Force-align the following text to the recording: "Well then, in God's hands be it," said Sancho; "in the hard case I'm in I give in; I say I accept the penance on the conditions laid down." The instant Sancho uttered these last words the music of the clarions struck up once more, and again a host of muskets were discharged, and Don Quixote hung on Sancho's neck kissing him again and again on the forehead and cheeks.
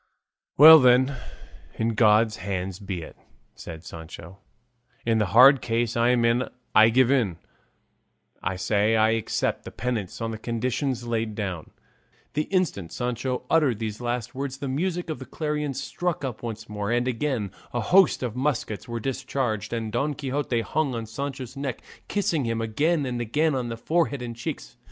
"Well 0.57 0.79
then, 0.79 1.15
in 1.77 1.89
God's 1.89 2.37
hands 2.37 2.79
be 2.79 3.03
it," 3.03 3.15
said 3.53 3.83
Sancho; 3.83 4.39
"in 5.05 5.19
the 5.19 5.27
hard 5.27 5.61
case 5.61 5.95
I'm 5.95 6.25
in 6.25 6.49
I 6.73 6.89
give 6.89 7.11
in; 7.11 7.37
I 8.41 8.55
say 8.55 8.95
I 8.95 9.09
accept 9.11 9.63
the 9.63 9.69
penance 9.69 10.19
on 10.19 10.31
the 10.31 10.39
conditions 10.39 11.05
laid 11.05 11.35
down." 11.35 11.69
The 12.33 12.45
instant 12.45 12.91
Sancho 12.91 13.43
uttered 13.47 13.77
these 13.77 14.01
last 14.01 14.33
words 14.33 14.57
the 14.57 14.67
music 14.67 15.11
of 15.11 15.19
the 15.19 15.25
clarions 15.27 15.83
struck 15.83 16.25
up 16.25 16.41
once 16.41 16.67
more, 16.67 16.89
and 16.91 17.07
again 17.07 17.51
a 17.71 17.79
host 17.81 18.23
of 18.23 18.35
muskets 18.35 18.87
were 18.87 18.99
discharged, 18.99 19.71
and 19.71 19.91
Don 19.91 20.15
Quixote 20.15 20.61
hung 20.61 20.95
on 20.95 21.05
Sancho's 21.05 21.55
neck 21.55 21.83
kissing 22.07 22.45
him 22.45 22.59
again 22.59 23.05
and 23.05 23.21
again 23.21 23.53
on 23.53 23.69
the 23.69 23.77
forehead 23.77 24.23
and 24.23 24.35
cheeks. 24.35 24.77